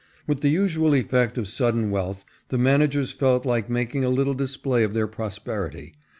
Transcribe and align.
With 0.25 0.41
the 0.41 0.49
usual 0.49 0.95
effect 0.95 1.37
of 1.37 1.47
sudden 1.47 1.91
wealth, 1.91 2.25
the 2.47 2.57
managers 2.57 3.11
felt 3.11 3.45
like 3.45 3.69
making 3.69 4.03
a 4.03 4.09
little 4.09 4.33
display 4.33 4.81
of 4.83 4.95
their 4.95 5.05
prosperity. 5.05 5.93